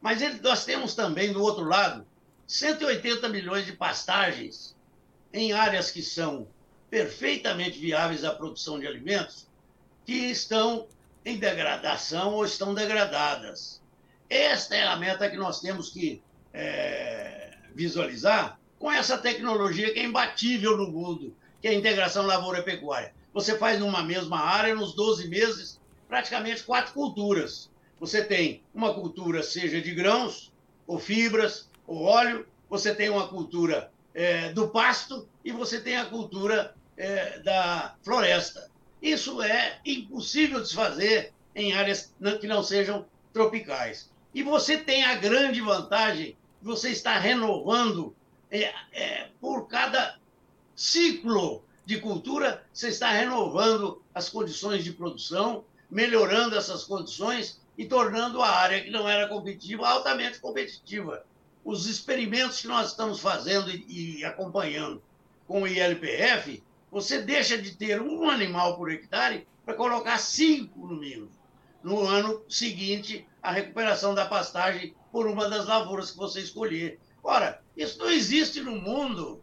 Mas 0.00 0.22
ele, 0.22 0.38
nós 0.40 0.64
temos 0.64 0.94
também, 0.94 1.32
do 1.32 1.42
outro 1.42 1.64
lado, 1.64 2.06
180 2.46 3.28
milhões 3.28 3.66
de 3.66 3.72
pastagens 3.72 4.76
em 5.32 5.52
áreas 5.52 5.90
que 5.90 6.00
são 6.00 6.46
perfeitamente 6.90 7.78
viáveis 7.78 8.24
à 8.24 8.34
produção 8.34 8.78
de 8.78 8.86
alimentos 8.86 9.46
que 10.06 10.30
estão 10.30 10.86
em 11.24 11.36
degradação 11.36 12.34
ou 12.34 12.44
estão 12.44 12.74
degradadas. 12.74 13.82
Esta 14.28 14.76
é 14.76 14.86
a 14.86 14.96
meta 14.96 15.28
que 15.28 15.36
nós 15.36 15.60
temos 15.60 15.90
que 15.90 16.22
é, 16.52 17.52
visualizar 17.74 18.58
com 18.78 18.90
essa 18.90 19.18
tecnologia 19.18 19.92
que 19.92 20.00
é 20.00 20.04
imbatível 20.04 20.76
no 20.76 20.90
mundo, 20.90 21.34
que 21.60 21.68
é 21.68 21.70
a 21.72 21.74
integração 21.74 22.26
lavoura-pecuária. 22.26 23.12
Você 23.34 23.58
faz 23.58 23.78
numa 23.80 24.02
mesma 24.02 24.40
área, 24.40 24.74
nos 24.74 24.94
12 24.94 25.28
meses, 25.28 25.80
praticamente 26.08 26.62
quatro 26.62 26.94
culturas. 26.94 27.70
Você 28.00 28.22
tem 28.24 28.62
uma 28.74 28.94
cultura, 28.94 29.42
seja 29.42 29.80
de 29.80 29.94
grãos, 29.94 30.52
ou 30.86 30.98
fibras, 30.98 31.68
ou 31.86 32.02
óleo, 32.02 32.46
você 32.70 32.94
tem 32.94 33.10
uma 33.10 33.28
cultura 33.28 33.90
é, 34.14 34.52
do 34.52 34.68
pasto 34.68 35.28
e 35.44 35.52
você 35.52 35.80
tem 35.80 35.96
a 35.96 36.06
cultura 36.06 36.74
é, 36.98 37.38
da 37.38 37.94
floresta. 38.02 38.68
Isso 39.00 39.40
é 39.40 39.80
impossível 39.86 40.60
de 40.60 40.68
se 40.68 40.74
fazer 40.74 41.32
em 41.54 41.72
áreas 41.72 42.12
que 42.40 42.46
não 42.46 42.62
sejam 42.62 43.06
tropicais. 43.32 44.10
E 44.34 44.42
você 44.42 44.76
tem 44.76 45.04
a 45.04 45.14
grande 45.14 45.60
vantagem 45.60 46.36
você 46.60 46.90
estar 46.90 47.18
renovando 47.18 48.14
é, 48.50 48.72
é, 48.92 49.28
por 49.40 49.68
cada 49.68 50.18
ciclo 50.74 51.64
de 51.86 52.00
cultura, 52.00 52.64
você 52.72 52.88
está 52.88 53.10
renovando 53.10 54.02
as 54.14 54.28
condições 54.28 54.84
de 54.84 54.92
produção, 54.92 55.64
melhorando 55.90 56.56
essas 56.56 56.84
condições 56.84 57.60
e 57.78 57.86
tornando 57.86 58.42
a 58.42 58.48
área 58.48 58.82
que 58.82 58.90
não 58.90 59.08
era 59.08 59.28
competitiva 59.28 59.88
altamente 59.88 60.40
competitiva. 60.40 61.24
Os 61.64 61.86
experimentos 61.86 62.60
que 62.60 62.66
nós 62.66 62.90
estamos 62.90 63.20
fazendo 63.20 63.70
e, 63.70 64.18
e 64.18 64.24
acompanhando 64.24 65.02
com 65.46 65.62
o 65.62 65.68
ILPF 65.68 66.62
você 66.90 67.20
deixa 67.20 67.58
de 67.58 67.76
ter 67.76 68.00
um 68.00 68.28
animal 68.28 68.76
por 68.76 68.90
hectare 68.90 69.46
para 69.64 69.74
colocar 69.74 70.18
cinco 70.18 70.86
no 70.86 70.96
mínimo. 70.96 71.30
No 71.82 72.06
ano 72.06 72.42
seguinte, 72.48 73.26
a 73.42 73.52
recuperação 73.52 74.14
da 74.14 74.26
pastagem 74.26 74.94
por 75.12 75.26
uma 75.26 75.48
das 75.48 75.66
lavouras 75.66 76.10
que 76.10 76.16
você 76.16 76.40
escolher. 76.40 76.98
Ora, 77.22 77.62
isso 77.76 77.98
não 77.98 78.10
existe 78.10 78.60
no 78.60 78.72
mundo. 78.72 79.42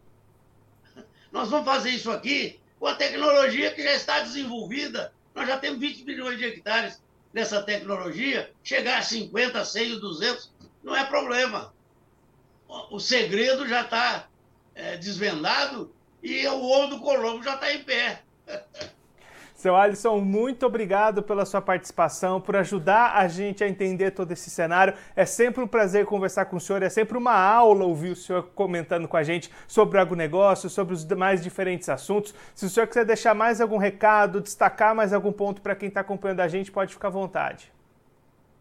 Nós 1.31 1.49
vamos 1.49 1.65
fazer 1.65 1.91
isso 1.91 2.11
aqui 2.11 2.59
com 2.79 2.87
a 2.87 2.95
tecnologia 2.95 3.73
que 3.73 3.83
já 3.83 3.93
está 3.93 4.19
desenvolvida. 4.19 5.13
Nós 5.33 5.47
já 5.47 5.57
temos 5.57 5.79
20 5.79 6.03
milhões 6.03 6.37
de 6.37 6.45
hectares 6.45 7.01
dessa 7.33 7.61
tecnologia. 7.61 8.51
Chegar 8.63 8.99
a 8.99 9.03
50, 9.03 9.63
100, 9.63 9.99
200 9.99 10.51
não 10.83 10.95
é 10.95 11.05
problema. 11.05 11.73
O 12.89 12.99
segredo 12.99 13.67
já 13.67 13.81
está 13.81 14.27
é, 14.73 14.97
desvendado 14.97 15.93
e 16.21 16.47
o 16.47 16.63
ovo 16.63 16.95
do 16.95 16.99
Colombo 16.99 17.43
já 17.43 17.55
está 17.55 17.73
em 17.73 17.83
pé. 17.83 18.21
Seu 19.55 19.75
Alisson, 19.75 20.19
muito 20.19 20.65
obrigado 20.65 21.23
pela 21.23 21.43
sua 21.43 21.59
participação, 21.59 22.39
por 22.39 22.55
ajudar 22.55 23.15
a 23.15 23.27
gente 23.27 23.63
a 23.63 23.67
entender 23.67 24.11
todo 24.11 24.31
esse 24.31 24.49
cenário. 24.49 24.93
É 25.15 25.25
sempre 25.25 25.63
um 25.63 25.67
prazer 25.67 26.05
conversar 26.05 26.45
com 26.45 26.57
o 26.57 26.59
senhor, 26.59 26.83
é 26.83 26.89
sempre 26.89 27.17
uma 27.17 27.33
aula 27.33 27.83
ouvir 27.83 28.11
o 28.11 28.15
senhor 28.15 28.43
comentando 28.53 29.07
com 29.07 29.17
a 29.17 29.23
gente 29.23 29.49
sobre 29.67 29.97
o 29.97 30.01
agronegócio, 30.01 30.69
sobre 30.69 30.93
os 30.93 31.03
mais 31.05 31.41
diferentes 31.41 31.89
assuntos. 31.89 32.35
Se 32.53 32.65
o 32.65 32.69
senhor 32.69 32.85
quiser 32.85 33.05
deixar 33.05 33.33
mais 33.33 33.59
algum 33.59 33.77
recado, 33.77 34.39
destacar 34.39 34.93
mais 34.93 35.11
algum 35.13 35.31
ponto 35.31 35.61
para 35.61 35.73
quem 35.73 35.87
está 35.87 36.01
acompanhando 36.01 36.41
a 36.41 36.47
gente, 36.47 36.71
pode 36.71 36.93
ficar 36.93 37.07
à 37.07 37.11
vontade. 37.11 37.73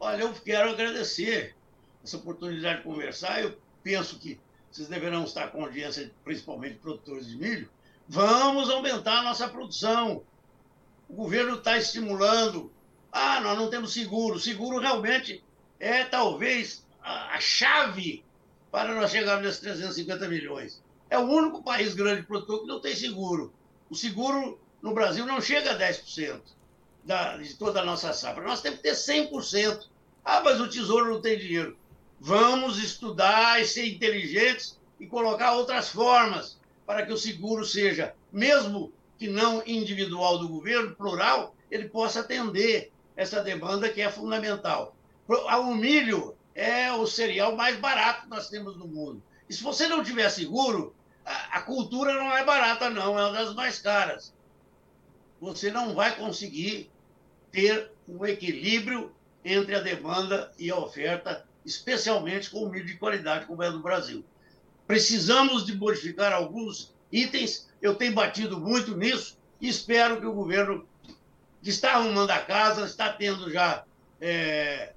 Olha, 0.00 0.23
eu 0.23 0.32
quero 0.32 0.70
agradecer 0.70 1.54
essa 2.02 2.16
oportunidade 2.16 2.78
de 2.78 2.84
conversar. 2.84 3.42
Eu 3.42 3.54
penso 3.82 4.18
que 4.18 4.40
vocês 4.74 4.88
deverão 4.88 5.22
estar 5.22 5.52
com 5.52 5.62
audiência, 5.62 6.10
principalmente 6.24 6.80
produtores 6.80 7.28
de 7.28 7.36
milho, 7.36 7.70
vamos 8.08 8.68
aumentar 8.68 9.20
a 9.20 9.22
nossa 9.22 9.48
produção. 9.48 10.24
O 11.08 11.14
governo 11.14 11.58
está 11.58 11.78
estimulando. 11.78 12.72
Ah, 13.12 13.40
nós 13.40 13.56
não 13.56 13.70
temos 13.70 13.92
seguro. 13.92 14.40
Seguro 14.40 14.80
realmente 14.80 15.44
é 15.78 16.02
talvez 16.04 16.84
a, 17.00 17.36
a 17.36 17.40
chave 17.40 18.24
para 18.72 18.92
nós 18.96 19.12
chegarmos 19.12 19.46
nesses 19.46 19.60
350 19.60 20.28
milhões. 20.28 20.82
É 21.08 21.16
o 21.16 21.22
único 21.22 21.62
país 21.62 21.94
grande 21.94 22.24
produtor 22.24 22.62
que 22.62 22.66
não 22.66 22.80
tem 22.80 22.96
seguro. 22.96 23.54
O 23.88 23.94
seguro 23.94 24.58
no 24.82 24.92
Brasil 24.92 25.24
não 25.24 25.40
chega 25.40 25.70
a 25.70 25.78
10% 25.78 26.40
da, 27.04 27.36
de 27.36 27.54
toda 27.54 27.80
a 27.80 27.84
nossa 27.84 28.12
safra. 28.12 28.42
Nós 28.42 28.60
temos 28.60 28.80
que 28.80 28.88
ter 28.88 28.94
100%. 28.94 29.86
Ah, 30.24 30.40
mas 30.44 30.60
o 30.60 30.68
tesouro 30.68 31.12
não 31.12 31.20
tem 31.20 31.38
dinheiro. 31.38 31.76
Vamos 32.21 32.78
estudar 32.83 33.61
e 33.61 33.66
ser 33.66 33.87
inteligentes 33.87 34.78
e 34.99 35.06
colocar 35.06 35.52
outras 35.52 35.88
formas 35.88 36.59
para 36.87 37.04
que 37.04 37.12
o 37.12 37.16
seguro 37.16 37.64
seja, 37.64 38.14
mesmo 38.33 38.92
que 39.18 39.28
não 39.28 39.62
individual 39.66 40.38
do 40.38 40.49
governo, 40.49 40.94
plural, 40.94 41.54
ele 41.71 41.88
possa 41.88 42.21
atender 42.21 42.92
essa 43.16 43.42
demanda 43.42 43.88
que 43.88 44.00
é 44.00 44.11
fundamental. 44.11 44.97
O 45.26 45.75
milho 45.75 46.37
é 46.54 46.92
o 46.92 47.06
cereal 47.06 47.56
mais 47.56 47.76
barato 47.78 48.23
que 48.23 48.30
nós 48.30 48.49
temos 48.49 48.76
no 48.76 48.87
mundo. 48.87 49.23
E 49.49 49.54
se 49.54 49.62
você 49.62 49.88
não 49.88 50.04
tiver 50.04 50.28
seguro, 50.30 50.94
a, 51.25 51.61
cultura 51.62 52.14
não 52.14 52.37
é 52.37 52.44
barata, 52.44 52.90
não, 52.90 53.18
é 53.18 53.26
uma 53.26 53.33
das 53.33 53.54
mais 53.54 53.78
caras. 53.78 54.35
Você 55.40 55.71
não 55.71 55.94
vai 55.94 56.16
conseguir 56.16 56.90
ter 57.50 57.90
um 58.09 58.25
equilíbrio 58.25 59.14
entre 59.44 59.75
a 59.75 59.80
demanda 59.80 60.52
e 60.59 60.71
a 60.71 60.76
oferta, 60.76 61.43
especialmente 61.64 62.50
com 62.50 62.64
o 62.64 62.68
milho 62.68 62.87
de 62.87 62.97
qualidade 62.97 63.47
como 63.47 63.62
é 63.62 63.71
no 63.71 63.83
Brasil. 63.83 64.25
Precisamos 64.87 65.64
de 65.64 65.76
modificar 65.76 66.33
alguns 66.33 66.94
itens, 67.11 67.68
eu 67.80 67.94
tenho 67.94 68.12
batido 68.12 68.61
muito 68.61 68.97
nisso 68.97 69.38
e 69.61 69.68
espero 69.68 70.21
que 70.21 70.26
o 70.26 70.33
governo, 70.33 70.87
que 71.62 71.71
está 71.71 71.94
arrumando 71.94 72.30
a 72.30 72.38
casa, 72.38 72.85
está 72.85 73.12
tendo 73.12 73.50
já 73.50 73.85
é, 74.21 74.92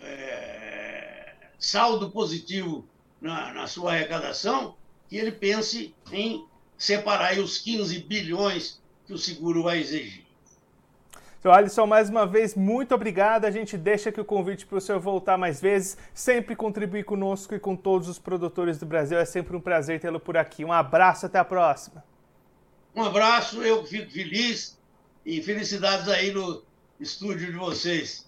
é, 0.00 1.34
saldo 1.58 2.10
positivo 2.10 2.86
na, 3.20 3.54
na 3.54 3.66
sua 3.66 3.92
arrecadação, 3.92 4.76
que 5.08 5.16
ele 5.16 5.32
pense 5.32 5.94
em 6.12 6.44
separar 6.76 7.38
os 7.38 7.58
15 7.58 8.00
bilhões 8.00 8.80
que 9.06 9.14
o 9.14 9.18
seguro 9.18 9.62
vai 9.62 9.78
exigir. 9.78 10.25
Seu 11.46 11.52
Alisson, 11.52 11.86
mais 11.86 12.10
uma 12.10 12.26
vez, 12.26 12.56
muito 12.56 12.92
obrigado. 12.92 13.44
A 13.44 13.52
gente 13.52 13.78
deixa 13.78 14.08
aqui 14.08 14.20
o 14.20 14.24
convite 14.24 14.66
para 14.66 14.78
o 14.78 14.80
senhor 14.80 14.98
voltar 14.98 15.38
mais 15.38 15.60
vezes, 15.60 15.96
sempre 16.12 16.56
contribuir 16.56 17.04
conosco 17.04 17.54
e 17.54 17.60
com 17.60 17.76
todos 17.76 18.08
os 18.08 18.18
produtores 18.18 18.78
do 18.78 18.84
Brasil. 18.84 19.16
É 19.16 19.24
sempre 19.24 19.56
um 19.56 19.60
prazer 19.60 20.00
tê-lo 20.00 20.18
por 20.18 20.36
aqui. 20.36 20.64
Um 20.64 20.72
abraço, 20.72 21.24
até 21.24 21.38
a 21.38 21.44
próxima. 21.44 22.02
Um 22.96 23.04
abraço, 23.04 23.62
eu 23.62 23.86
fico 23.86 24.10
feliz 24.10 24.76
e 25.24 25.40
felicidades 25.40 26.08
aí 26.08 26.32
no 26.32 26.64
estúdio 26.98 27.46
de 27.52 27.56
vocês. 27.56 28.25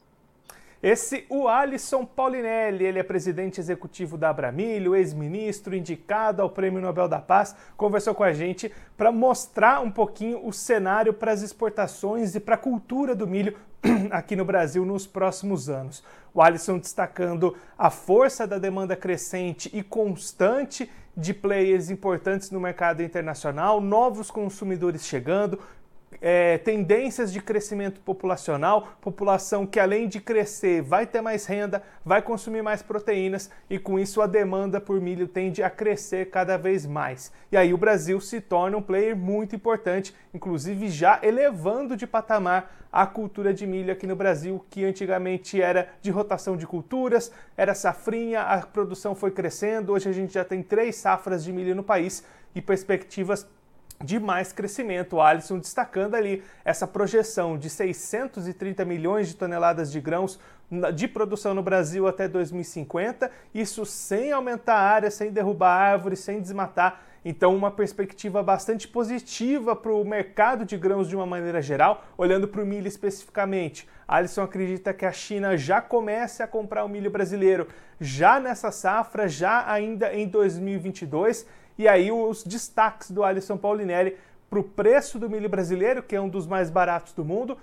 Esse, 0.80 1.26
o 1.28 1.48
Alisson 1.48 2.04
Paulinelli, 2.04 2.84
ele 2.84 3.00
é 3.00 3.02
presidente 3.02 3.58
executivo 3.58 4.16
da 4.16 4.30
Abramilho, 4.30 4.94
ex-ministro, 4.94 5.74
indicado 5.74 6.40
ao 6.40 6.50
Prêmio 6.50 6.80
Nobel 6.80 7.08
da 7.08 7.18
Paz, 7.18 7.56
conversou 7.76 8.14
com 8.14 8.22
a 8.22 8.32
gente 8.32 8.72
para 8.96 9.10
mostrar 9.10 9.80
um 9.80 9.90
pouquinho 9.90 10.46
o 10.46 10.52
cenário 10.52 11.12
para 11.12 11.32
as 11.32 11.42
exportações 11.42 12.36
e 12.36 12.40
para 12.40 12.54
a 12.54 12.58
cultura 12.58 13.12
do 13.12 13.26
milho 13.26 13.56
aqui 14.12 14.36
no 14.36 14.44
Brasil 14.44 14.84
nos 14.84 15.04
próximos 15.04 15.68
anos. 15.68 16.04
O 16.32 16.40
Alisson 16.40 16.78
destacando 16.78 17.56
a 17.76 17.90
força 17.90 18.46
da 18.46 18.58
demanda 18.58 18.94
crescente 18.94 19.68
e 19.72 19.82
constante 19.82 20.88
de 21.16 21.34
players 21.34 21.90
importantes 21.90 22.52
no 22.52 22.60
mercado 22.60 23.02
internacional, 23.02 23.80
novos 23.80 24.30
consumidores 24.30 25.04
chegando, 25.04 25.58
é, 26.20 26.58
tendências 26.58 27.32
de 27.32 27.40
crescimento 27.40 28.00
populacional, 28.00 28.88
população 29.00 29.66
que 29.66 29.78
além 29.78 30.08
de 30.08 30.20
crescer 30.20 30.82
vai 30.82 31.06
ter 31.06 31.20
mais 31.20 31.46
renda, 31.46 31.82
vai 32.04 32.22
consumir 32.22 32.62
mais 32.62 32.82
proteínas 32.82 33.50
e 33.68 33.78
com 33.78 33.98
isso 33.98 34.20
a 34.20 34.26
demanda 34.26 34.80
por 34.80 35.00
milho 35.00 35.28
tende 35.28 35.62
a 35.62 35.70
crescer 35.70 36.30
cada 36.30 36.56
vez 36.56 36.86
mais. 36.86 37.32
E 37.50 37.56
aí 37.56 37.72
o 37.72 37.78
Brasil 37.78 38.20
se 38.20 38.40
torna 38.40 38.76
um 38.76 38.82
player 38.82 39.16
muito 39.16 39.54
importante, 39.54 40.14
inclusive 40.34 40.88
já 40.88 41.20
elevando 41.22 41.96
de 41.96 42.06
patamar 42.06 42.78
a 42.90 43.06
cultura 43.06 43.52
de 43.52 43.66
milho 43.66 43.92
aqui 43.92 44.06
no 44.06 44.16
Brasil, 44.16 44.64
que 44.70 44.84
antigamente 44.84 45.60
era 45.60 45.88
de 46.00 46.10
rotação 46.10 46.56
de 46.56 46.66
culturas, 46.66 47.30
era 47.56 47.74
safrinha, 47.74 48.40
a 48.40 48.62
produção 48.62 49.14
foi 49.14 49.30
crescendo, 49.30 49.92
hoje 49.92 50.08
a 50.08 50.12
gente 50.12 50.32
já 50.32 50.44
tem 50.44 50.62
três 50.62 50.96
safras 50.96 51.44
de 51.44 51.52
milho 51.52 51.74
no 51.74 51.82
país 51.82 52.24
e 52.54 52.62
perspectivas 52.62 53.46
de 54.02 54.18
mais 54.18 54.52
crescimento. 54.52 55.16
O 55.16 55.20
Alisson 55.20 55.58
destacando 55.58 56.14
ali 56.14 56.42
essa 56.64 56.86
projeção 56.86 57.58
de 57.58 57.68
630 57.68 58.84
milhões 58.84 59.28
de 59.28 59.36
toneladas 59.36 59.90
de 59.90 60.00
grãos 60.00 60.38
de 60.94 61.08
produção 61.08 61.54
no 61.54 61.62
Brasil 61.62 62.06
até 62.06 62.28
2050, 62.28 63.30
isso 63.54 63.86
sem 63.86 64.32
aumentar 64.32 64.74
a 64.74 64.82
área, 64.82 65.10
sem 65.10 65.30
derrubar 65.30 65.70
árvores, 65.70 66.20
sem 66.20 66.40
desmatar. 66.40 67.00
Então, 67.24 67.56
uma 67.56 67.70
perspectiva 67.70 68.42
bastante 68.42 68.86
positiva 68.86 69.74
para 69.74 69.92
o 69.92 70.04
mercado 70.04 70.64
de 70.64 70.76
grãos 70.76 71.08
de 71.08 71.16
uma 71.16 71.26
maneira 71.26 71.60
geral, 71.60 72.04
olhando 72.16 72.46
para 72.46 72.62
o 72.62 72.66
milho 72.66 72.86
especificamente. 72.86 73.88
Alisson 74.06 74.42
acredita 74.42 74.94
que 74.94 75.04
a 75.04 75.12
China 75.12 75.56
já 75.56 75.80
comece 75.80 76.42
a 76.42 76.46
comprar 76.46 76.84
o 76.84 76.88
milho 76.88 77.10
brasileiro 77.10 77.66
já 78.00 78.38
nessa 78.38 78.70
safra, 78.70 79.28
já 79.28 79.70
ainda 79.70 80.14
em 80.14 80.28
2022 80.28 81.46
e 81.78 81.86
aí 81.86 82.10
os 82.10 82.42
destaques 82.42 83.10
do 83.10 83.22
Alisson 83.22 83.56
Paulinelli 83.56 84.16
para 84.50 84.58
o 84.58 84.64
preço 84.64 85.18
do 85.18 85.30
milho 85.30 85.48
brasileiro, 85.48 86.02
que 86.02 86.16
é 86.16 86.20
um 86.20 86.28
dos 86.28 86.46
mais 86.46 86.70
baratos 86.70 87.12
do 87.12 87.24
mundo, 87.24 87.56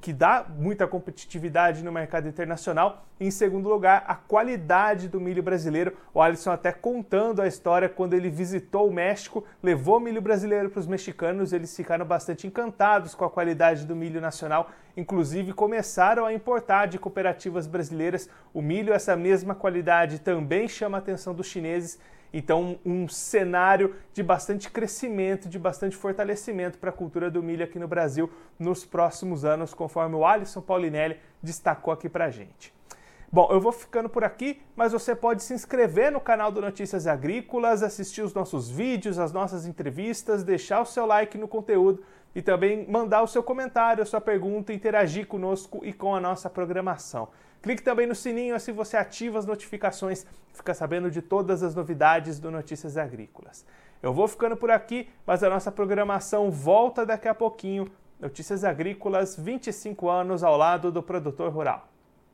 que 0.00 0.12
dá 0.12 0.46
muita 0.48 0.86
competitividade 0.86 1.84
no 1.84 1.92
mercado 1.92 2.28
internacional. 2.28 3.04
Em 3.18 3.30
segundo 3.30 3.68
lugar, 3.68 4.04
a 4.06 4.14
qualidade 4.14 5.08
do 5.08 5.20
milho 5.20 5.42
brasileiro. 5.42 5.96
O 6.14 6.22
Alisson 6.22 6.52
até 6.52 6.72
contando 6.72 7.42
a 7.42 7.46
história 7.46 7.88
quando 7.88 8.14
ele 8.14 8.30
visitou 8.30 8.88
o 8.88 8.92
México, 8.92 9.44
levou 9.62 10.00
milho 10.00 10.22
brasileiro 10.22 10.70
para 10.70 10.80
os 10.80 10.86
mexicanos, 10.86 11.52
eles 11.52 11.76
ficaram 11.76 12.06
bastante 12.06 12.46
encantados 12.46 13.14
com 13.14 13.24
a 13.24 13.30
qualidade 13.30 13.84
do 13.84 13.94
milho 13.94 14.20
nacional. 14.20 14.70
Inclusive, 14.96 15.52
começaram 15.52 16.24
a 16.24 16.32
importar 16.32 16.86
de 16.86 16.98
cooperativas 16.98 17.66
brasileiras 17.66 18.28
o 18.54 18.62
milho. 18.62 18.94
Essa 18.94 19.16
mesma 19.16 19.54
qualidade 19.54 20.20
também 20.20 20.68
chama 20.68 20.98
a 20.98 21.00
atenção 21.00 21.34
dos 21.34 21.46
chineses 21.46 21.98
então, 22.32 22.78
um 22.84 23.08
cenário 23.08 23.96
de 24.12 24.22
bastante 24.22 24.70
crescimento, 24.70 25.48
de 25.48 25.58
bastante 25.58 25.96
fortalecimento 25.96 26.78
para 26.78 26.90
a 26.90 26.92
cultura 26.92 27.30
do 27.30 27.42
milho 27.42 27.64
aqui 27.64 27.78
no 27.78 27.88
Brasil 27.88 28.30
nos 28.58 28.84
próximos 28.84 29.44
anos, 29.44 29.74
conforme 29.74 30.14
o 30.14 30.24
Alisson 30.24 30.60
Paulinelli 30.60 31.18
destacou 31.42 31.92
aqui 31.92 32.08
para 32.08 32.26
a 32.26 32.30
gente. 32.30 32.72
Bom, 33.32 33.48
eu 33.50 33.60
vou 33.60 33.70
ficando 33.70 34.08
por 34.08 34.24
aqui, 34.24 34.60
mas 34.74 34.92
você 34.92 35.14
pode 35.14 35.44
se 35.44 35.54
inscrever 35.54 36.10
no 36.10 36.20
canal 36.20 36.50
do 36.50 36.60
Notícias 36.60 37.06
Agrícolas, 37.06 37.80
assistir 37.80 38.22
os 38.22 38.34
nossos 38.34 38.68
vídeos, 38.68 39.20
as 39.20 39.32
nossas 39.32 39.66
entrevistas, 39.66 40.42
deixar 40.42 40.80
o 40.80 40.84
seu 40.86 41.06
like 41.06 41.38
no 41.38 41.46
conteúdo 41.46 42.02
e 42.34 42.42
também 42.42 42.88
mandar 42.88 43.22
o 43.22 43.28
seu 43.28 43.42
comentário, 43.42 44.02
a 44.02 44.06
sua 44.06 44.20
pergunta, 44.20 44.72
interagir 44.72 45.28
conosco 45.28 45.80
e 45.84 45.92
com 45.92 46.12
a 46.12 46.20
nossa 46.20 46.50
programação. 46.50 47.28
Clique 47.62 47.82
também 47.82 48.06
no 48.06 48.14
sininho, 48.14 48.54
assim 48.54 48.72
você 48.72 48.96
ativa 48.96 49.38
as 49.38 49.44
notificações 49.44 50.24
e 50.52 50.56
fica 50.56 50.72
sabendo 50.72 51.10
de 51.10 51.20
todas 51.20 51.62
as 51.62 51.74
novidades 51.74 52.40
do 52.40 52.50
Notícias 52.50 52.96
Agrícolas. 52.96 53.66
Eu 54.02 54.14
vou 54.14 54.26
ficando 54.26 54.56
por 54.56 54.70
aqui, 54.70 55.10
mas 55.26 55.42
a 55.42 55.50
nossa 55.50 55.70
programação 55.70 56.50
volta 56.50 57.04
daqui 57.04 57.28
a 57.28 57.34
pouquinho. 57.34 57.90
Notícias 58.18 58.64
Agrícolas, 58.64 59.36
25 59.36 60.08
anos 60.08 60.42
ao 60.42 60.56
lado 60.56 60.90
do 60.90 61.02
produtor 61.02 61.52
rural. 61.52 61.86